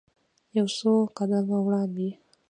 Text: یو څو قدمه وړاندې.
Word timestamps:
یو 0.57 0.67
څو 0.77 0.91
قدمه 1.17 1.57
وړاندې. 1.65 2.09